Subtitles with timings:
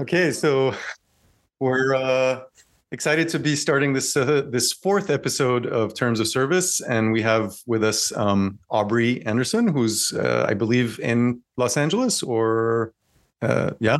[0.00, 0.74] Okay, so
[1.58, 2.40] we're uh,
[2.90, 7.20] excited to be starting this uh, this fourth episode of Terms of Service, and we
[7.20, 12.94] have with us um, Aubrey Anderson, who's uh, I believe in Los Angeles or
[13.42, 13.98] uh, yeah,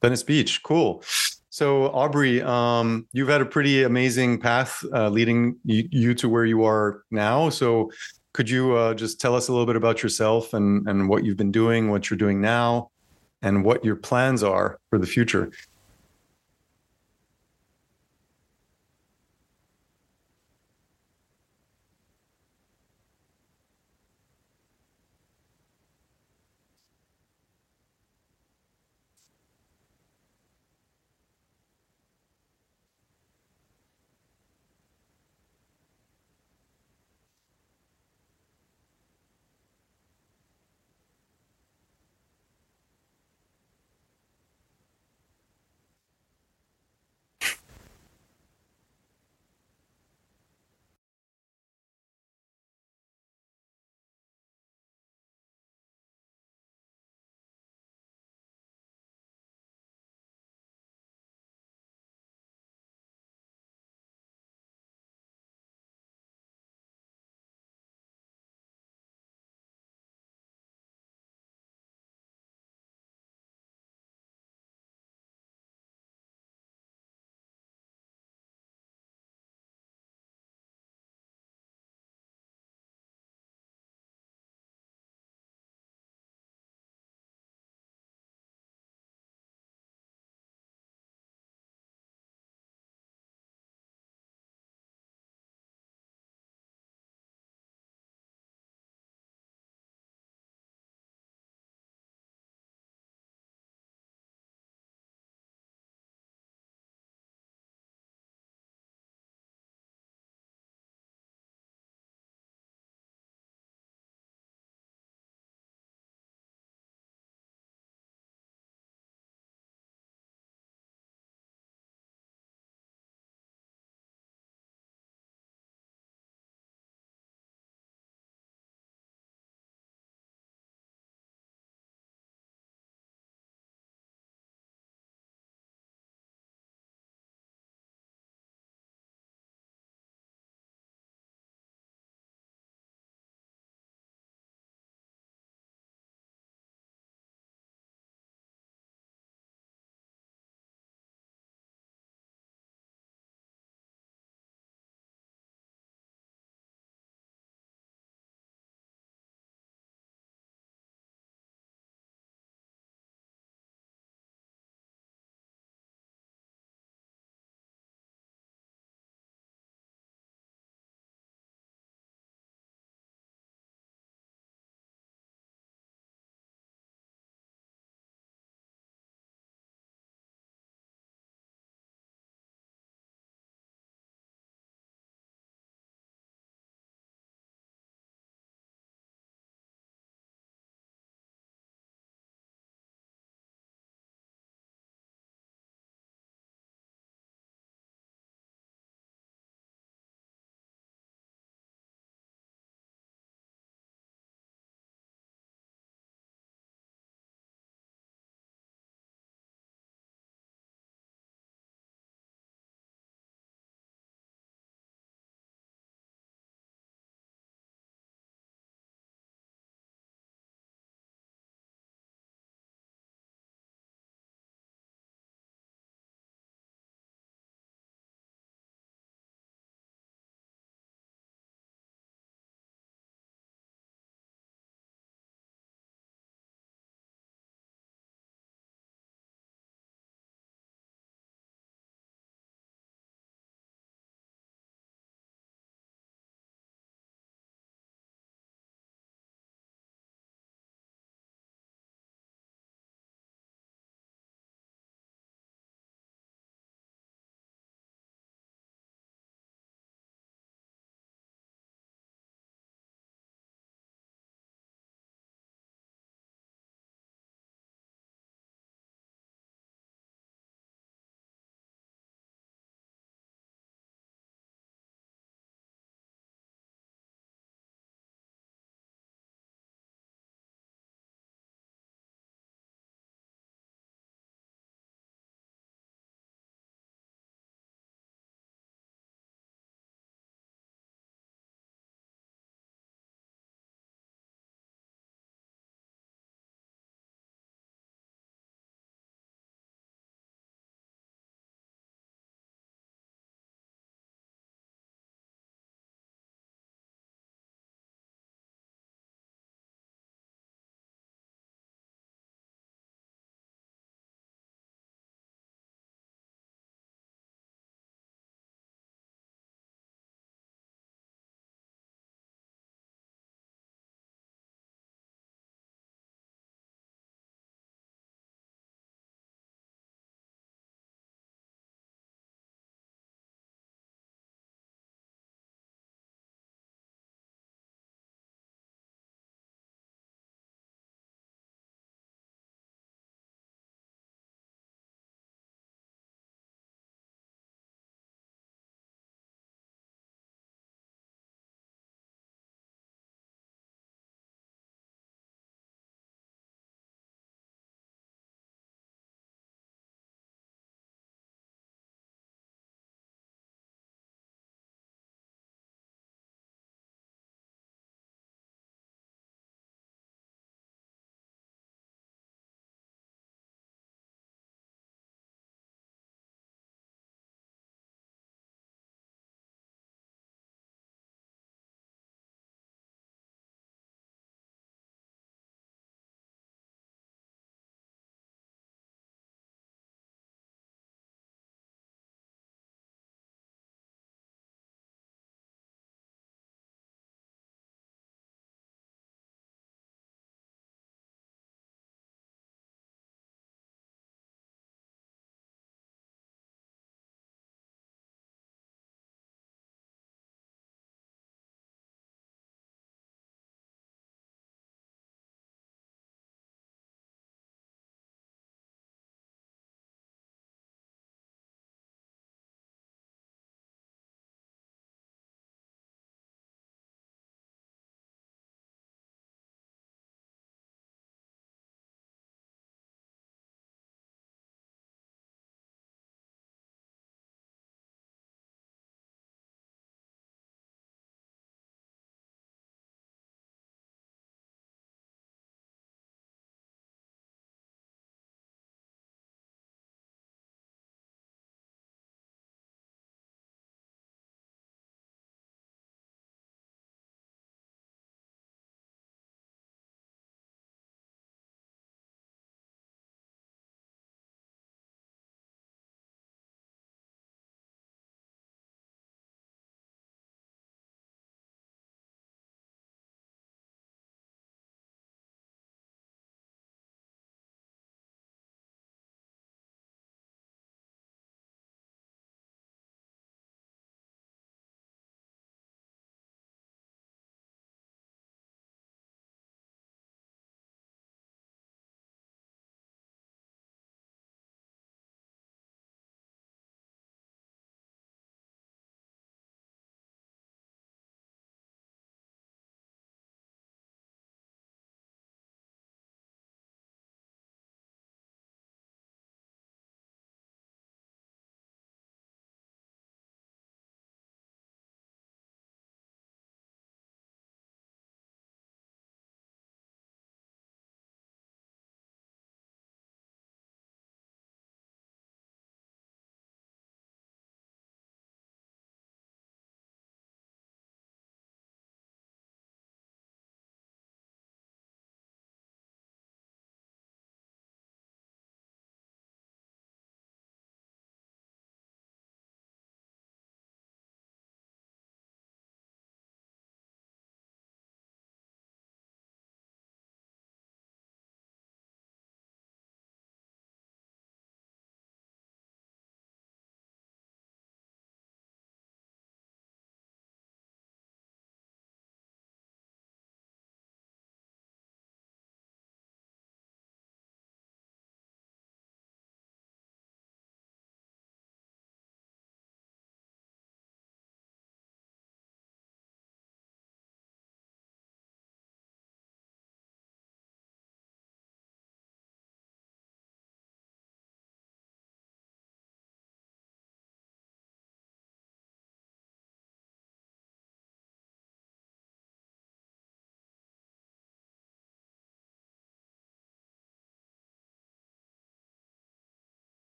[0.00, 0.62] Venice Beach.
[0.62, 1.04] Cool.
[1.50, 6.46] So Aubrey, um, you've had a pretty amazing path uh, leading you, you, to where
[6.46, 7.50] you are now.
[7.50, 7.92] So
[8.32, 11.36] could you uh, just tell us a little bit about yourself and and what you've
[11.36, 12.90] been doing, what you're doing now?
[13.42, 15.50] And what your plans are for the future.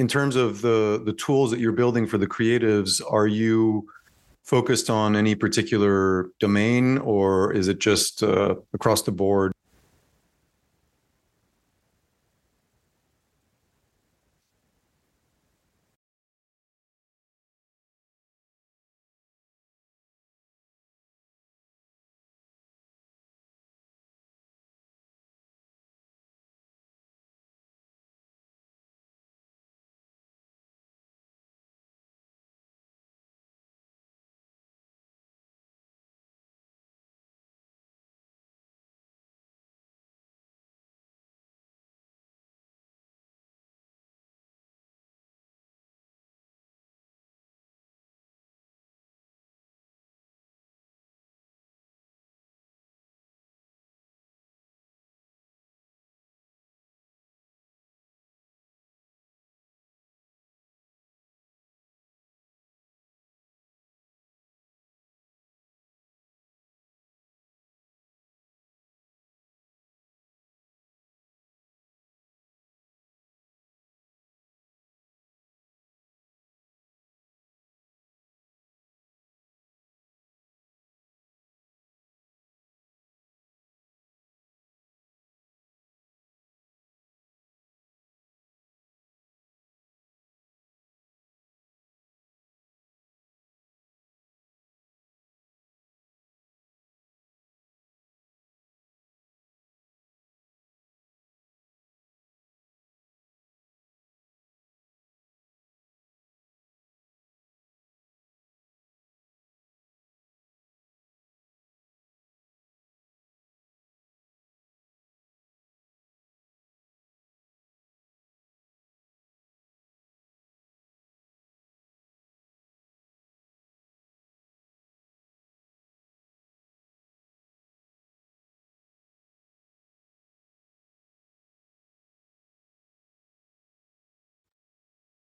[0.00, 3.86] In terms of the the tools that you're building for the creatives, are you
[4.42, 9.52] focused on any particular domain, or is it just uh, across the board?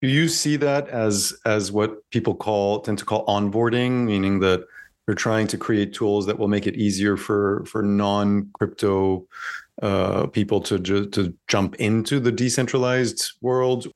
[0.03, 4.65] Do you see that as as what people call tend to call onboarding, meaning that
[5.05, 9.25] they're trying to create tools that will make it easier for for non crypto
[9.81, 13.87] uh, people to ju- to jump into the decentralized world?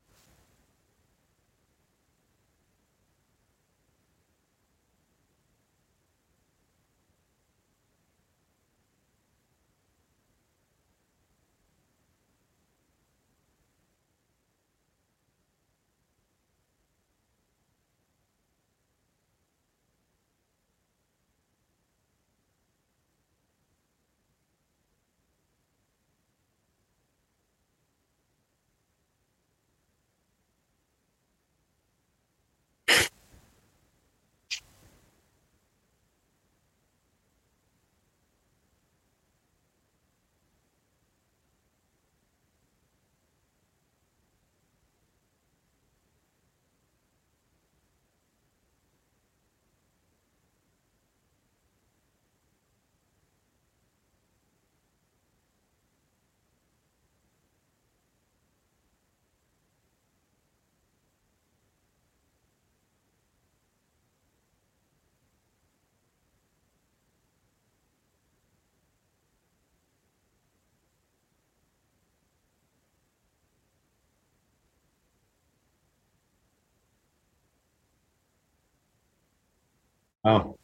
[80.27, 80.56] Wow.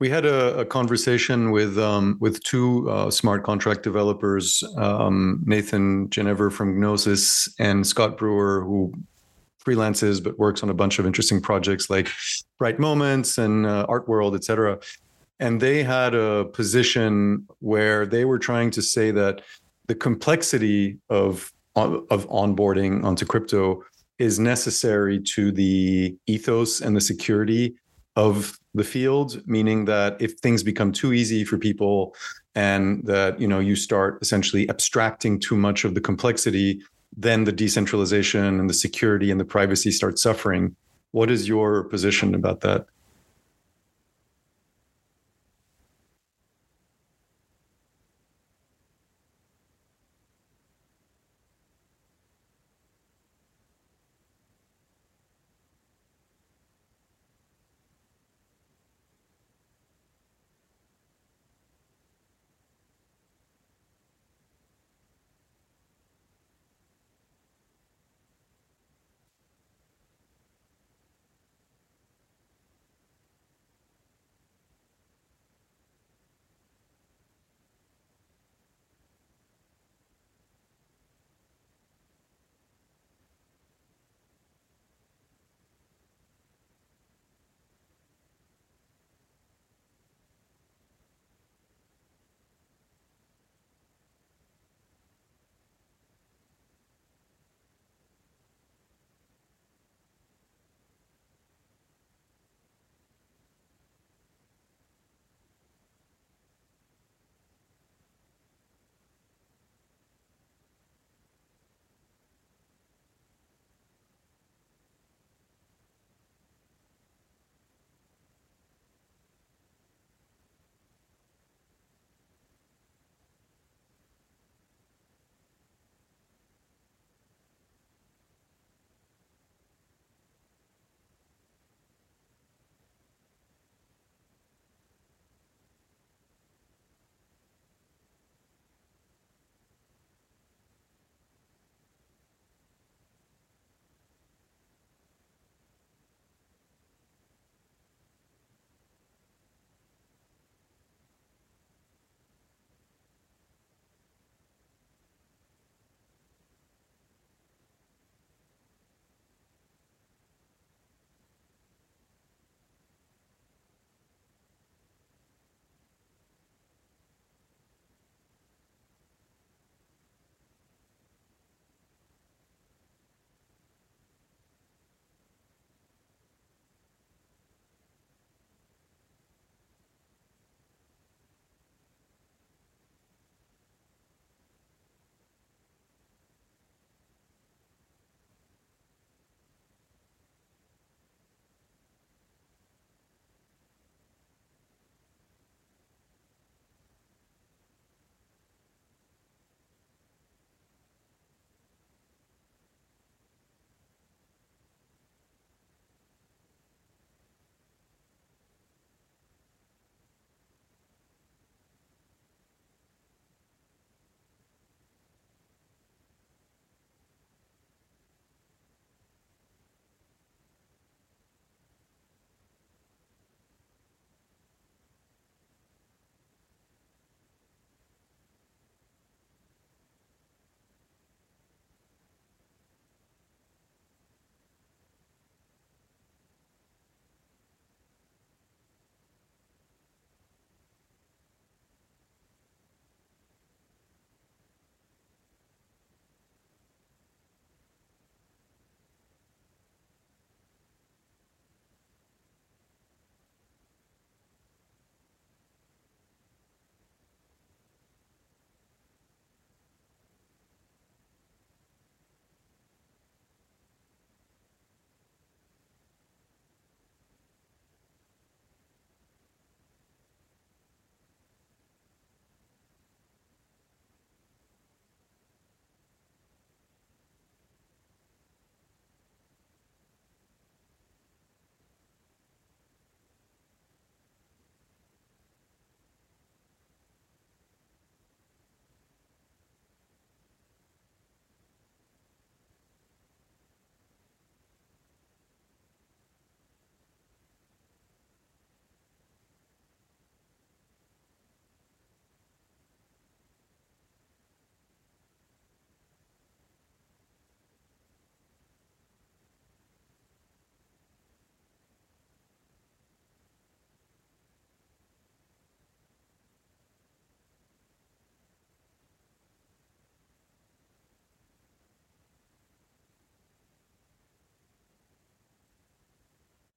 [0.00, 6.08] We had a, a conversation with um, with two uh, smart contract developers, um, Nathan
[6.10, 8.92] Ginnever from Gnosis and Scott Brewer, who
[9.64, 12.08] freelances but works on a bunch of interesting projects like
[12.58, 14.78] Bright Moments and uh, Art World, etc.
[15.40, 19.42] And they had a position where they were trying to say that
[19.88, 23.84] the complexity of of onboarding onto crypto
[24.18, 27.74] is necessary to the ethos and the security
[28.16, 32.14] of the field, meaning that if things become too easy for people
[32.54, 36.80] and that you know you start essentially abstracting too much of the complexity,
[37.16, 40.74] then the decentralization and the security and the privacy start suffering.
[41.12, 42.86] What is your position about that?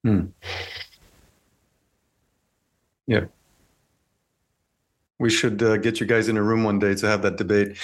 [0.04, 0.26] Hmm.
[3.08, 3.26] Yeah.
[5.20, 7.78] We should uh, get you guys in a room one day to have that debate.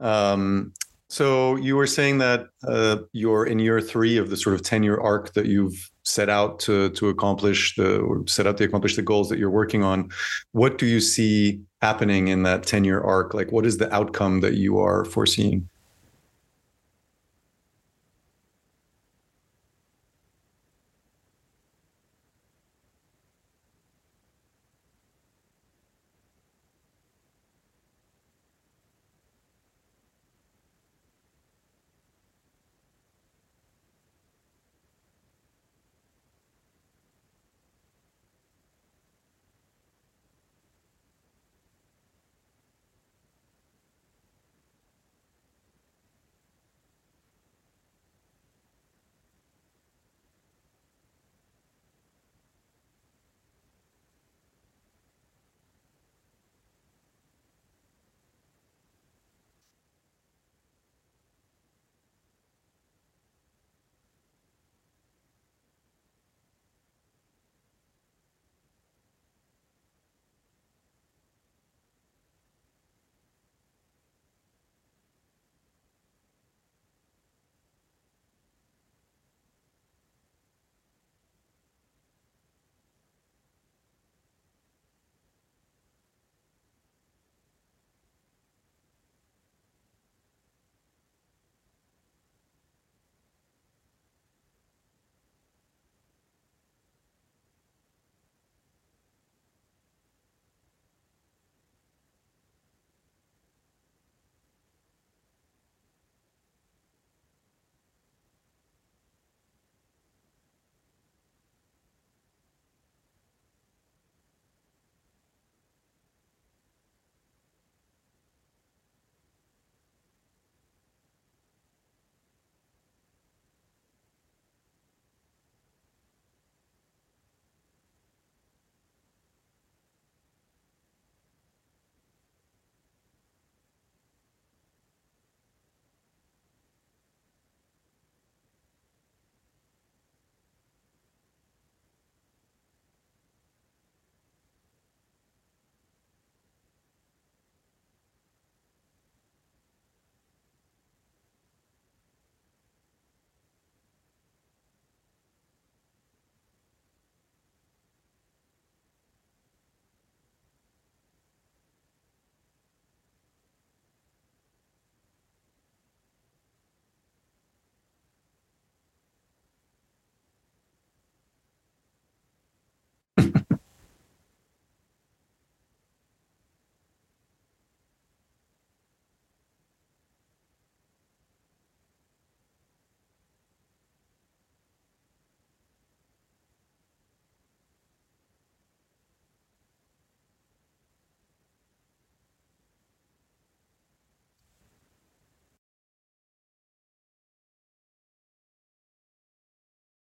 [0.00, 0.74] Um,
[1.08, 4.82] so you were saying that uh, you're in year three of the sort of 10
[4.82, 8.96] year arc that you've set out to to accomplish the or set out to accomplish
[8.96, 10.10] the goals that you're working on.
[10.52, 13.34] What do you see happening in that 10 year arc?
[13.34, 15.68] Like what is the outcome that you are foreseeing?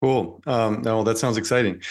[0.06, 0.40] Cool.
[0.46, 1.82] Um, no, that sounds exciting.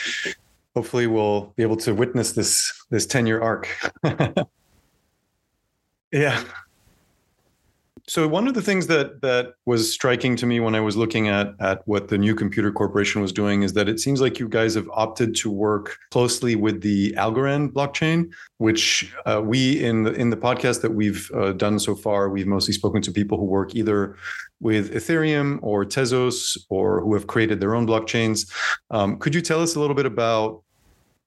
[0.76, 3.66] Hopefully, we'll be able to witness this this ten year arc.
[6.12, 6.44] yeah.
[8.06, 11.28] So one of the things that that was striking to me when I was looking
[11.28, 14.46] at at what the new computer corporation was doing is that it seems like you
[14.46, 20.12] guys have opted to work closely with the Algorand blockchain, which uh, we in the
[20.12, 23.46] in the podcast that we've uh, done so far, we've mostly spoken to people who
[23.46, 24.16] work either
[24.60, 28.50] with Ethereum or Tezos or who have created their own blockchains.
[28.90, 30.62] Um, could you tell us a little bit about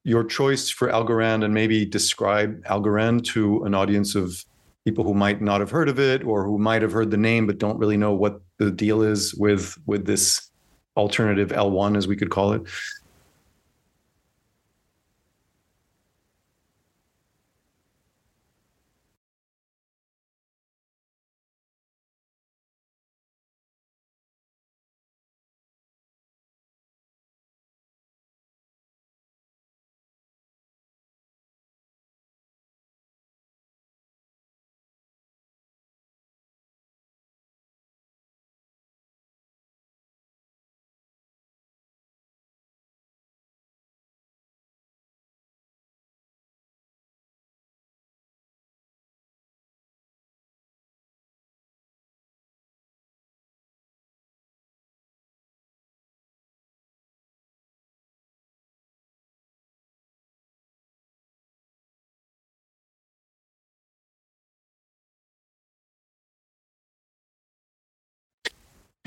[0.04, 4.46] your choice for Algorand and maybe describe Algorand to an audience of
[4.88, 7.46] people who might not have heard of it or who might have heard the name
[7.46, 10.50] but don't really know what the deal is with with this
[10.96, 12.62] alternative L1 as we could call it.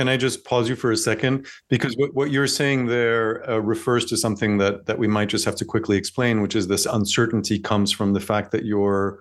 [0.01, 1.47] Can I just pause you for a second?
[1.69, 5.45] Because what, what you're saying there uh, refers to something that that we might just
[5.45, 9.19] have to quickly explain, which is this uncertainty comes from the fact that you're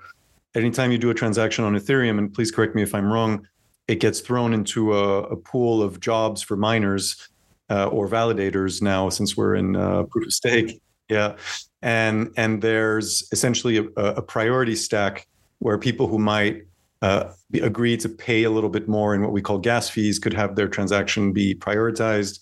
[0.55, 3.45] anytime you do a transaction on Ethereum, and please correct me if I'm wrong,
[3.89, 7.27] it gets thrown into a, a pool of jobs for miners
[7.69, 10.81] uh, or validators now, since we're in uh, proof of stake.
[11.09, 11.35] Yeah,
[11.81, 13.83] and and there's essentially a,
[14.21, 16.67] a priority stack where people who might
[17.01, 17.31] uh,
[17.61, 20.55] agree to pay a little bit more in what we call gas fees could have
[20.55, 22.39] their transaction be prioritized.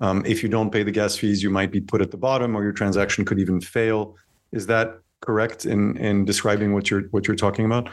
[0.00, 2.56] Um, if you don't pay the gas fees, you might be put at the bottom,
[2.56, 4.16] or your transaction could even fail.
[4.52, 7.88] Is that correct in in describing what you're what you're talking about?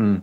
[0.00, 0.22] Mm.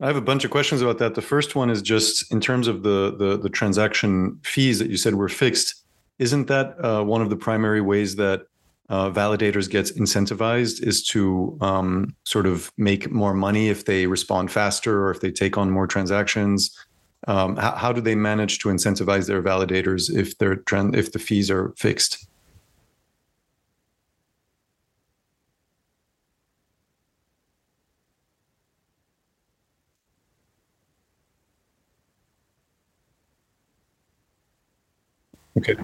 [0.00, 1.14] I have a bunch of questions about that.
[1.14, 4.96] The first one is just in terms of the the, the transaction fees that you
[4.96, 5.74] said were fixed.
[6.18, 8.46] Isn't that uh, one of the primary ways that
[8.88, 14.50] uh, validators gets incentivized is to um, sort of make more money if they respond
[14.50, 16.74] faster or if they take on more transactions
[17.28, 21.18] um, how, how, do they manage to incentivize their validators if their trend if the
[21.18, 22.26] fees are fixed?
[35.58, 35.76] Okay.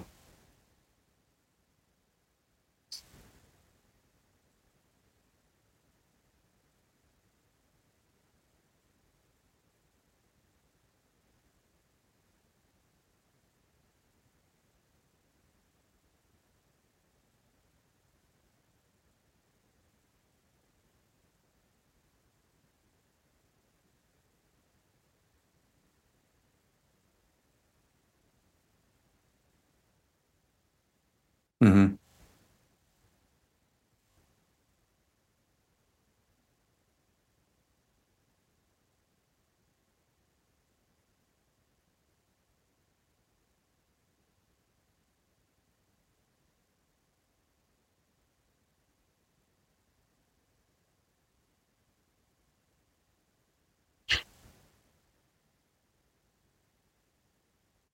[31.64, 31.94] Mm-hmm.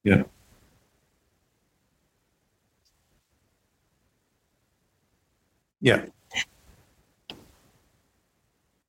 [0.04, 0.24] Yeah.
[5.80, 6.04] Yeah.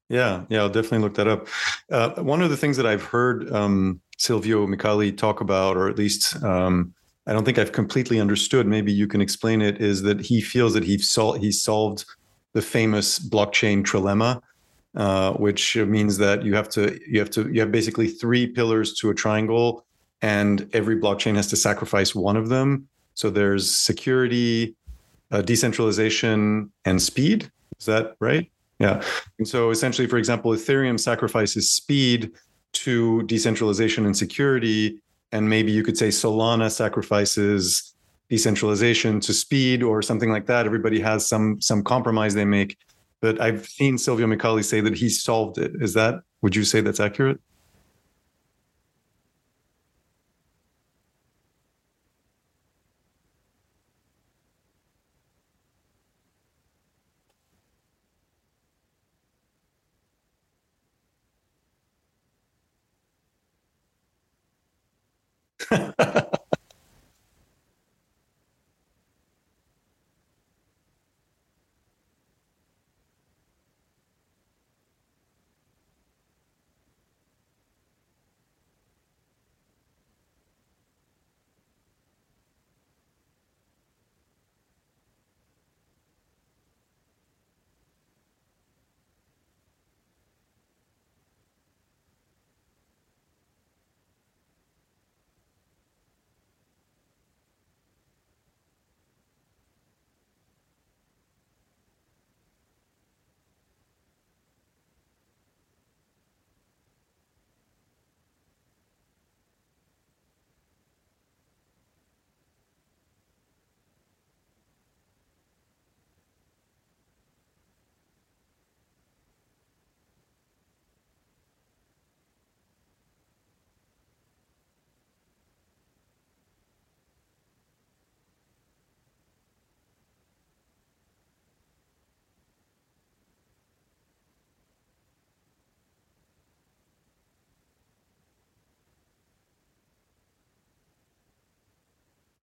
[0.10, 1.48] Yeah, yeah, I'll definitely look that up.
[1.90, 5.98] Uh, one of the things that I've heard um, Silvio Micali talk about, or at
[5.98, 6.94] least um,
[7.28, 8.68] I don't think I've completely understood.
[8.68, 9.80] Maybe you can explain it.
[9.80, 12.04] Is that he feels that he sol- he solved
[12.52, 14.42] the famous blockchain trilemma,
[14.98, 18.94] uh, which means that you have to you have to you have basically three pillars
[18.96, 19.86] to a triangle,
[20.22, 22.90] and every blockchain has to sacrifice one of them.
[23.14, 24.76] So there's security,
[25.32, 27.52] uh, decentralization and speed.
[27.80, 28.52] Is that right?
[28.80, 29.04] Yeah.
[29.38, 32.32] And so essentially, for example, Ethereum sacrifices speed
[32.74, 35.00] to decentralization and security.
[35.32, 37.94] And maybe you could say Solana sacrifices
[38.30, 40.66] decentralization to speed or something like that.
[40.66, 42.78] Everybody has some some compromise they make.
[43.20, 45.74] But I've seen Silvio Micali say that he solved it.
[45.80, 47.40] Is that would you say that's accurate?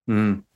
[0.09, 0.48] Mm.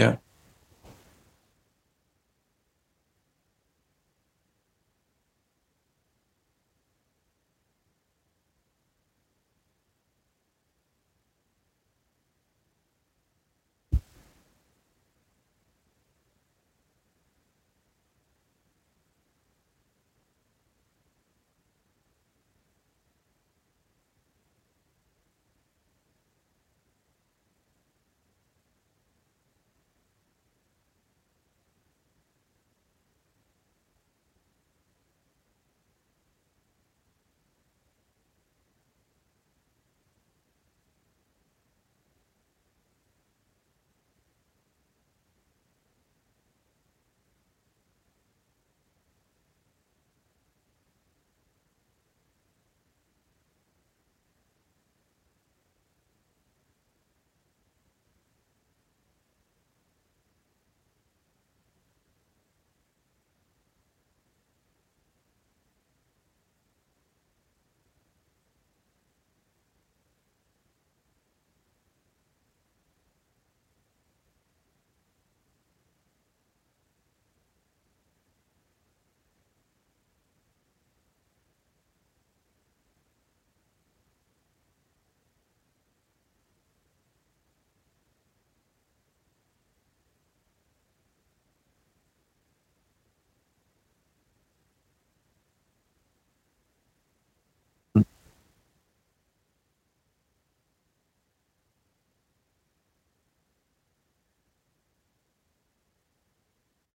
[0.00, 0.16] Yeah.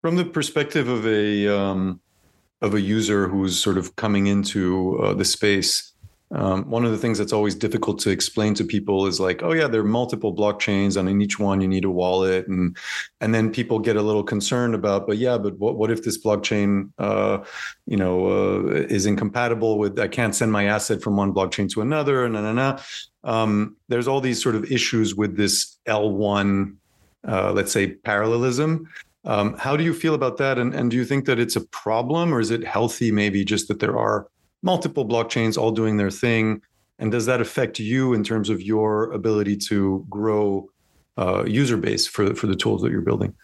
[0.03, 2.01] From the perspective of a um,
[2.61, 5.93] of a user who's sort of coming into uh, the space,
[6.33, 9.53] um, one of the things that's always difficult to explain to people is like, oh
[9.53, 12.77] yeah, there are multiple blockchains, and in each one you need a wallet, and
[13.21, 16.21] and then people get a little concerned about, but yeah, but what what if this
[16.21, 17.39] blockchain, uh,
[17.87, 20.01] you know, uh, is incompatible with?
[20.01, 22.79] I can't send my asset from one blockchain to another, and na na.
[23.23, 26.75] Um, there's all these sort of issues with this L1,
[27.29, 28.89] uh, let's say parallelism.
[29.25, 30.59] Um, how do you feel about that?
[30.59, 33.69] And, and do you think that it's a problem or is it healthy, maybe just
[33.69, 34.27] that there are
[34.63, 36.63] multiple blockchains all doing their thing.
[36.99, 40.69] And does that affect you in terms of your ability to grow
[41.19, 43.35] uh, user base for for the tools that you're building?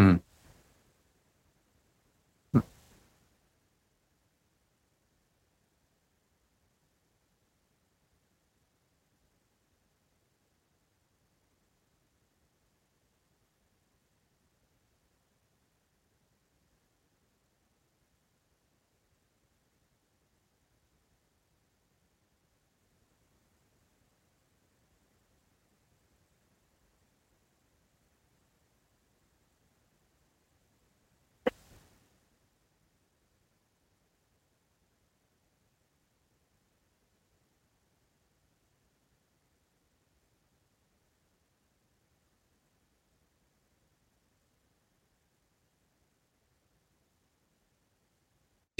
[0.00, 0.29] Mm.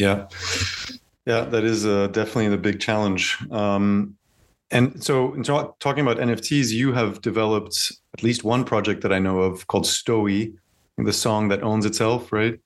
[0.00, 0.28] Yeah,
[1.26, 3.36] yeah, that is uh, definitely the big challenge.
[3.50, 4.16] Um,
[4.70, 9.12] and so, in talk, talking about NFTs, you have developed at least one project that
[9.12, 10.54] I know of called Stowy,
[10.96, 12.58] the song that owns itself, right?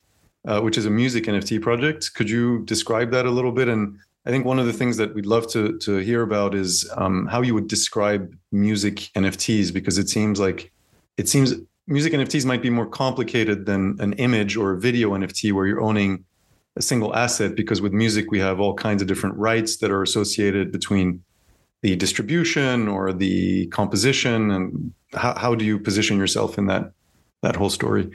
[0.46, 2.12] Uh, which is a music NFT project.
[2.14, 3.68] Could you describe that a little bit?
[3.68, 6.88] And I think one of the things that we'd love to to hear about is
[6.96, 10.70] um, how you would describe music NFTs, because it seems like
[11.16, 11.54] it seems
[11.88, 15.82] music NFTs might be more complicated than an image or a video NFT where you're
[15.82, 16.24] owning
[16.76, 17.54] a single asset.
[17.54, 21.22] Because with music, we have all kinds of different rights that are associated between
[21.82, 26.92] the distribution or the composition, and how, how do you position yourself in that
[27.42, 28.10] that whole story?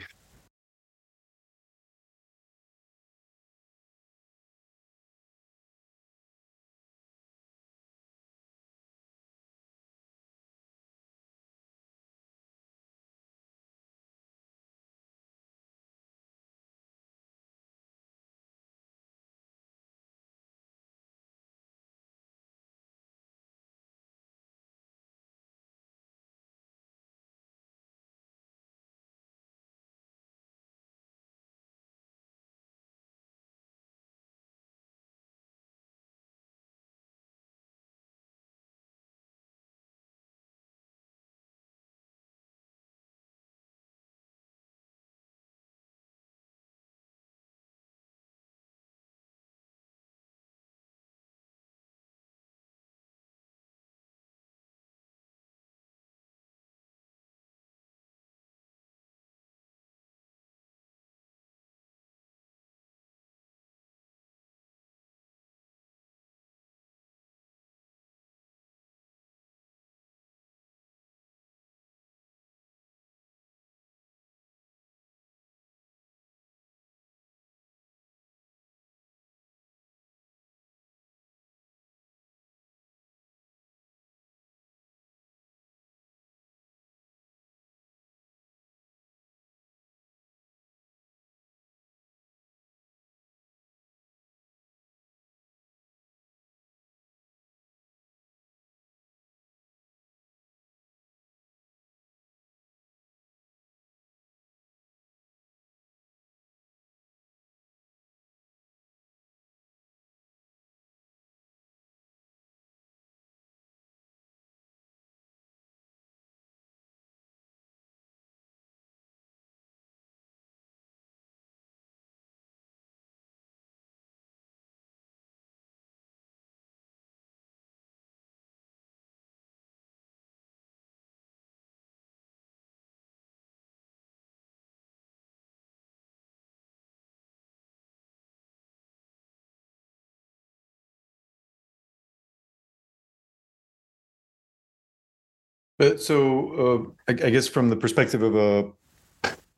[145.80, 148.70] But so uh, I, I, guess from the perspective of a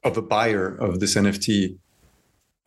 [0.04, 1.76] of a buyer of this NFT,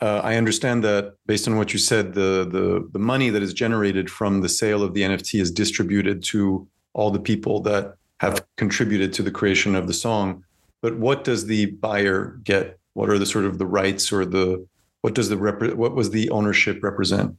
[0.01, 3.53] uh, I understand that based on what you said, the the the money that is
[3.53, 8.45] generated from the sale of the NFT is distributed to all the people that have
[8.57, 10.43] contributed to the creation of the song.
[10.81, 12.77] But what does the buyer get?
[12.93, 14.67] What are the sort of the rights or the
[14.99, 17.37] what does the rep- what was the ownership represent?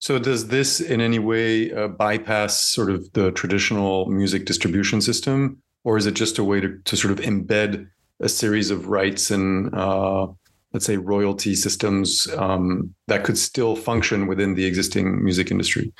[0.00, 5.62] So, does this in any way uh, bypass sort of the traditional music distribution system,
[5.84, 7.86] or is it just a way to, to sort of embed
[8.18, 10.26] a series of rights and, uh,
[10.72, 15.92] let's say, royalty systems um, that could still function within the existing music industry?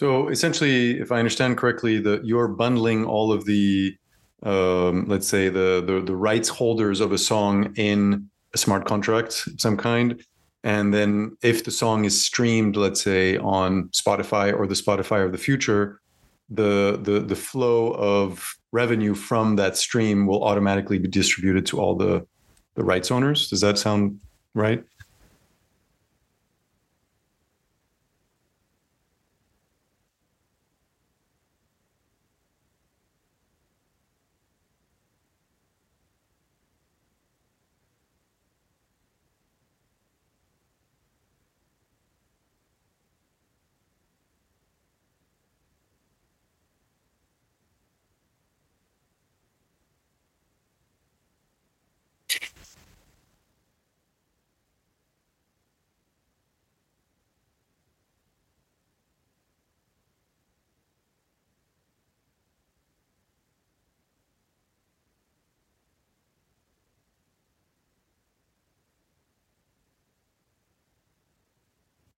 [0.00, 3.94] So essentially, if I understand correctly, that you're bundling all of the,
[4.42, 9.46] um, let's say the, the the rights holders of a song in a smart contract
[9.46, 10.24] of some kind,
[10.64, 15.32] and then if the song is streamed, let's say on Spotify or the Spotify of
[15.32, 16.00] the future,
[16.48, 21.94] the the the flow of revenue from that stream will automatically be distributed to all
[21.94, 22.26] the
[22.74, 23.50] the rights owners.
[23.50, 24.18] Does that sound
[24.54, 24.82] right?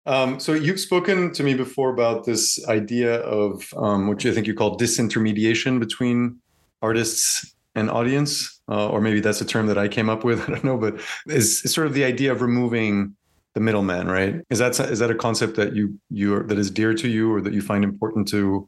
[0.05, 4.47] Um, so you've spoken to me before about this idea of um, what you think
[4.47, 6.39] you call disintermediation between
[6.81, 10.41] artists and audience, uh, or maybe that's a term that I came up with.
[10.49, 13.15] I don't know, but is, sort of the idea of removing
[13.53, 14.35] the middleman, right?
[14.49, 17.41] Is that is that a concept that you you that is dear to you, or
[17.41, 18.67] that you find important to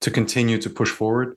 [0.00, 1.36] to continue to push forward?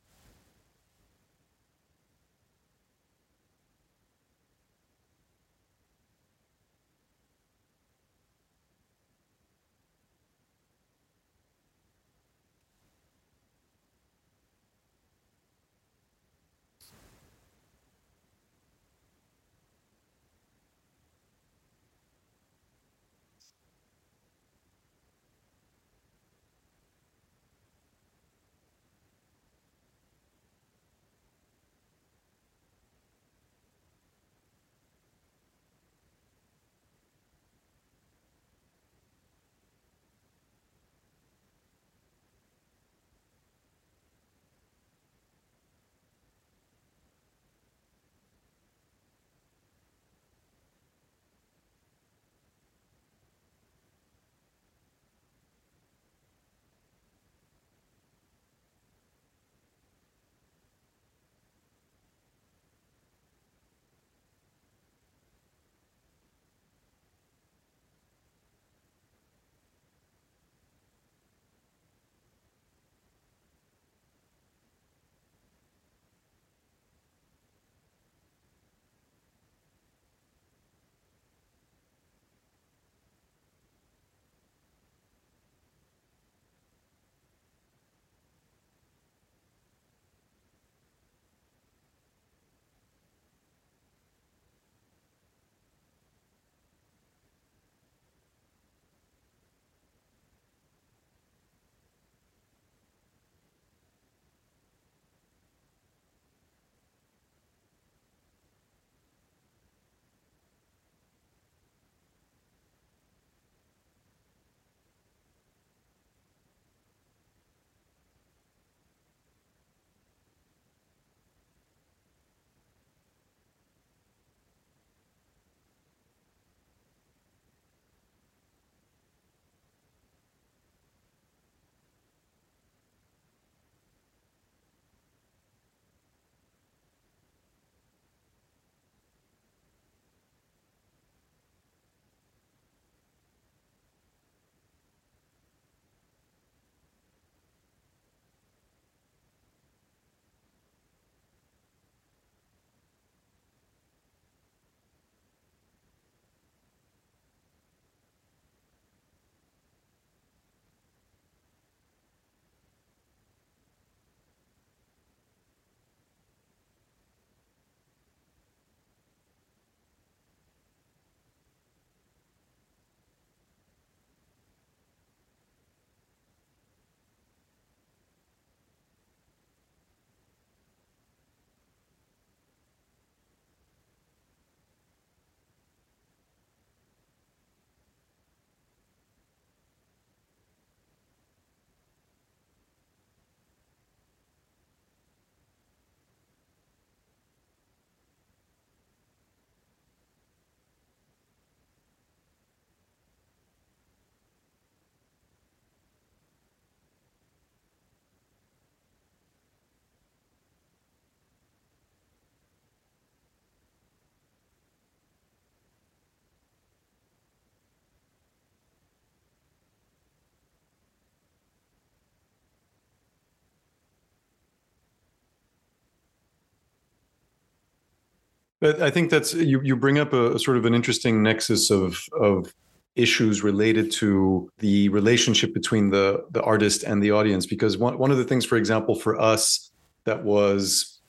[228.62, 229.62] I think that's you.
[229.64, 232.54] You bring up a, a sort of an interesting nexus of of
[232.96, 237.46] issues related to the relationship between the the artist and the audience.
[237.46, 239.72] Because one one of the things, for example, for us
[240.04, 241.00] that was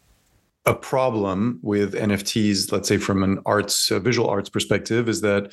[0.67, 5.53] a problem with NFTs, let's say from an arts, visual arts perspective, is that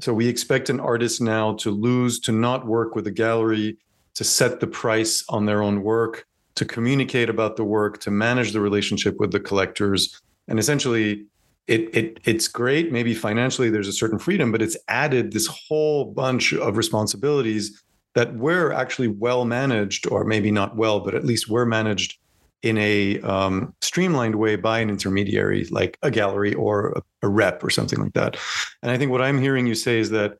[0.00, 3.78] so we expect an artist now to lose, to not work with a gallery,
[4.14, 6.26] to set the price on their own work,
[6.56, 11.26] to communicate about the work, to manage the relationship with the collectors, and essentially.
[11.66, 12.92] It, it it's great.
[12.92, 17.82] Maybe financially there's a certain freedom, but it's added this whole bunch of responsibilities
[18.14, 22.18] that were actually well managed, or maybe not well, but at least were managed
[22.62, 27.62] in a um, streamlined way by an intermediary like a gallery or a, a rep
[27.62, 28.36] or something like that.
[28.82, 30.38] And I think what I'm hearing you say is that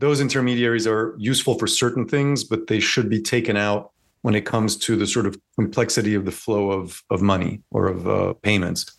[0.00, 3.92] those intermediaries are useful for certain things, but they should be taken out
[4.22, 7.86] when it comes to the sort of complexity of the flow of of money or
[7.86, 8.98] of uh, payments.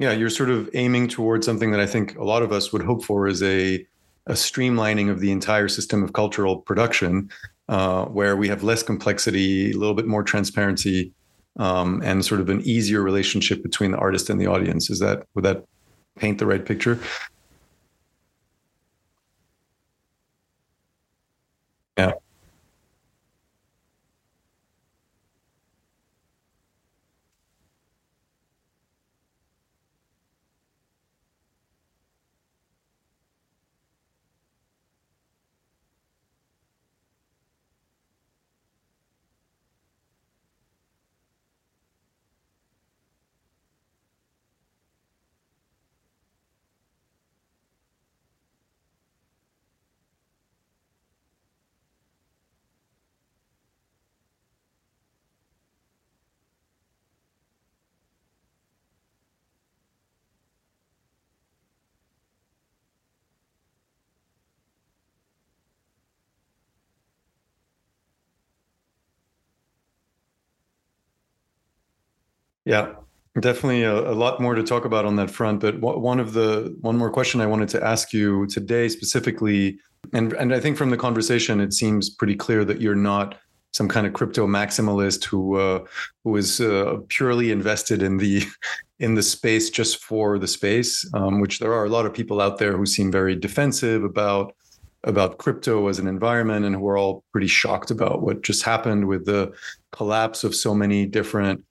[0.00, 2.82] Yeah, you're sort of aiming towards something that I think a lot of us would
[2.82, 3.86] hope for is a
[4.26, 7.30] a streamlining of the entire system of cultural production,
[7.68, 11.12] uh, where we have less complexity, a little bit more transparency,
[11.58, 14.90] um, and sort of an easier relationship between the artist and the audience.
[14.90, 15.64] Is that would that
[16.18, 17.00] paint the right picture?
[21.96, 22.14] Yeah.
[72.64, 72.94] Yeah,
[73.38, 75.60] definitely a, a, lot more to talk about on that front.
[75.60, 79.78] But one of the one more question I wanted to ask you today specifically,
[80.12, 83.36] and and I think from the conversation it seems pretty clear that you're not
[83.72, 85.84] some kind of crypto maximalist who uh,
[86.24, 88.44] who is uh, purely invested in the
[88.98, 92.40] in the space just for the space, um, which there are a lot of people
[92.40, 94.54] out there who seem very defensive about
[95.04, 99.06] about crypto as an environment and who are all pretty shocked about what just happened
[99.06, 99.50] with the
[99.92, 101.64] collapse of so many different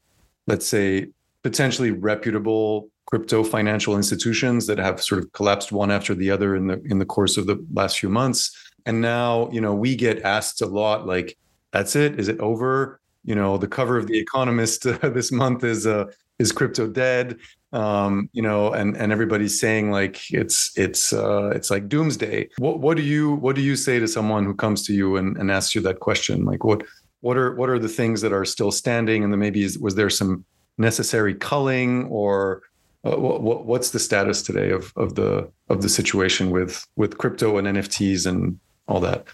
[0.50, 1.08] let's say,
[1.44, 6.68] potentially reputable crypto financial institutions that have sort of collapsed one after the other in
[6.68, 8.52] the in the course of the last few months.
[8.86, 11.38] And now, you know, we get asked a lot like,
[11.72, 12.20] that's it?
[12.20, 13.00] Is it over?
[13.24, 16.06] You know, the cover of the Economist uh, this month is uh,
[16.40, 17.38] is crypto dead?
[17.72, 22.50] Um, you know, and and everybody's saying like it's it's uh, it's like doomsday.
[22.58, 25.38] What what do you what do you say to someone who comes to you and,
[25.38, 26.46] and asks you that question?
[26.46, 26.84] Like what
[27.22, 29.24] what are what are the things that are still standing?
[29.24, 30.46] And then maybe is, was there some
[30.78, 32.64] necessary culling or
[33.06, 37.58] uh, what, what's the status today of of the of the situation with with crypto
[37.58, 39.26] and nfts and all that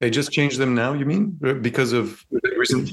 [0.00, 0.92] They just changed them now.
[0.92, 2.24] You mean uh, because of
[2.56, 2.90] recent?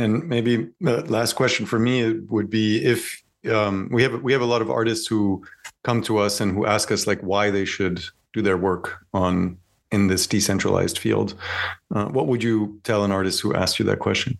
[0.00, 3.22] And maybe the last question for me would be if
[3.52, 5.44] um, we have we have a lot of artists who
[5.84, 8.02] come to us and who ask us like why they should
[8.32, 9.58] do their work on
[9.92, 11.34] in this decentralized field.
[11.94, 14.38] Uh, what would you tell an artist who asked you that question?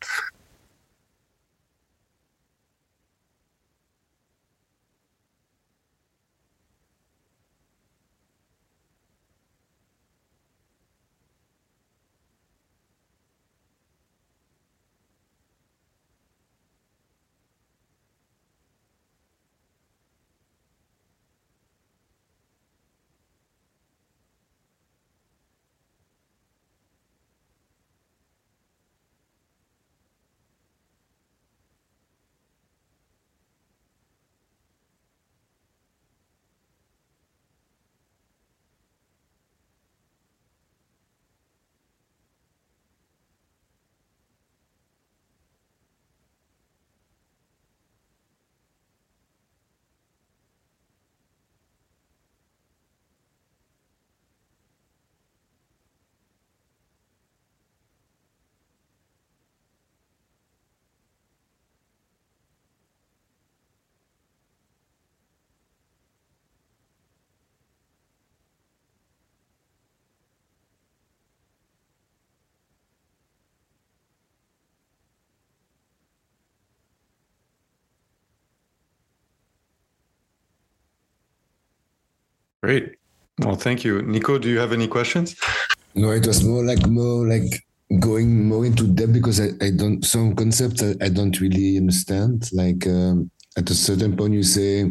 [82.62, 82.96] Great.
[83.38, 84.02] Well, thank you.
[84.02, 85.36] Nico, do you have any questions?
[85.94, 87.64] No, it was more like more like
[87.98, 92.48] going more into depth because I, I don't some concepts I, I don't really understand.
[92.52, 94.90] Like um, at a certain point you say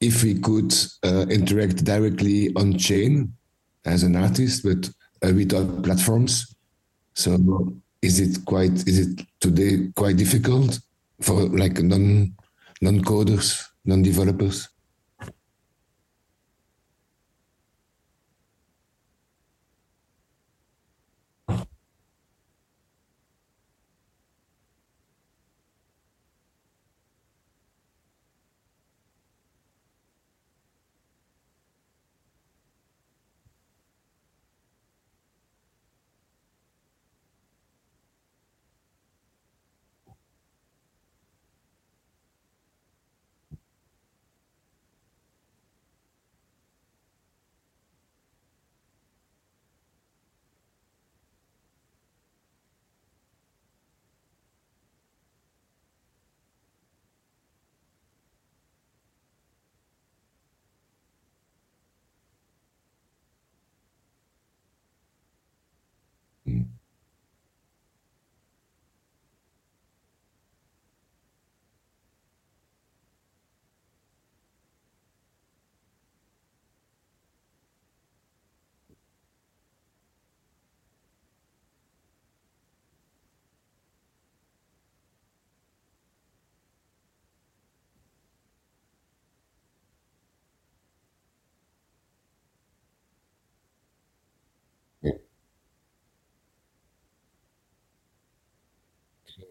[0.00, 0.74] if we could
[1.04, 3.32] uh, interact directly on chain
[3.84, 4.90] as an artist, but
[5.22, 6.54] uh, without platforms.
[7.14, 7.72] So
[8.02, 10.80] is it quite is it today quite difficult
[11.20, 12.34] for like non
[12.80, 14.68] non coders, non developers?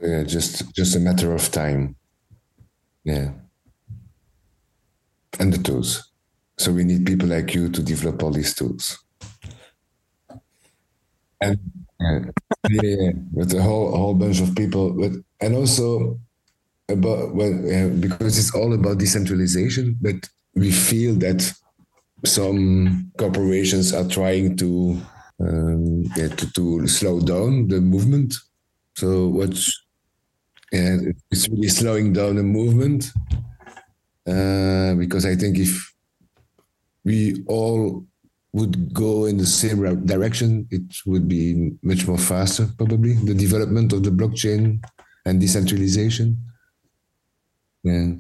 [0.01, 1.95] Yeah, just just a matter of time.
[3.03, 3.31] Yeah.
[5.39, 6.11] And the tools.
[6.57, 8.97] So we need people like you to develop all these tools.
[11.41, 11.59] And
[11.99, 12.19] uh,
[12.69, 15.11] yeah, with a whole whole bunch of people, but
[15.41, 16.19] and also
[16.89, 21.51] about well, yeah, because it's all about decentralization, but we feel that
[22.25, 24.97] some corporations are trying to
[25.39, 28.35] um, yeah, to, to slow down the movement.
[28.95, 29.83] So what's
[30.71, 33.11] and it's really slowing down the movement
[34.27, 35.93] uh, because I think if
[37.05, 38.05] we all
[38.53, 43.93] would go in the same direction, it would be much more faster, probably the development
[43.93, 44.83] of the blockchain
[45.25, 46.37] and decentralization.
[47.83, 48.13] Yeah.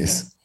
[0.00, 0.36] です。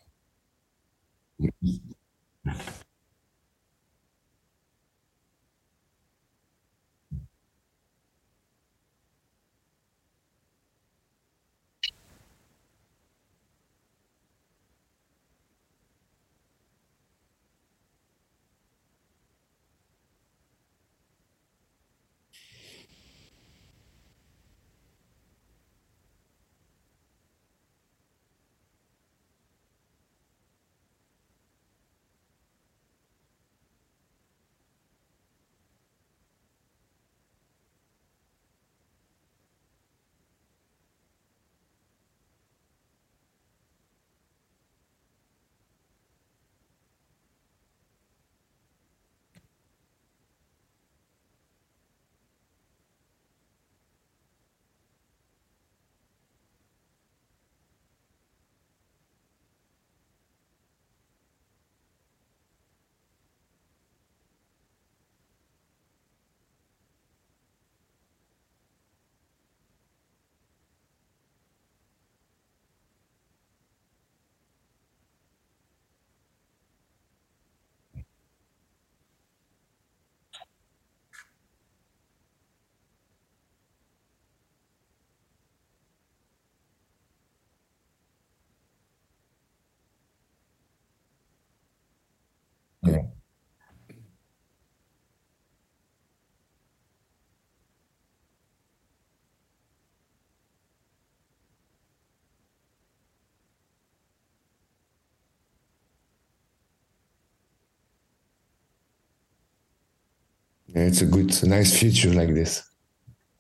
[110.82, 112.64] It's a good, a nice future like this.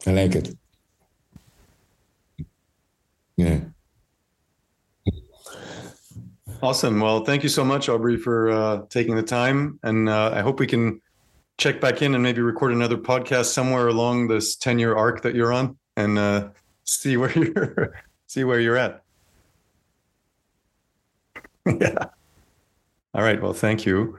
[0.05, 0.55] I like it.
[3.37, 3.59] Yeah.
[6.61, 6.99] Awesome.
[6.99, 10.59] Well, thank you so much, Aubrey, for uh, taking the time, and uh, I hope
[10.59, 11.01] we can
[11.57, 15.53] check back in and maybe record another podcast somewhere along this ten-year arc that you're
[15.53, 16.49] on, and uh,
[16.83, 17.93] see where you're
[18.27, 19.03] see where you're at.
[21.65, 22.05] yeah.
[23.13, 23.41] All right.
[23.41, 24.17] Well, thank you.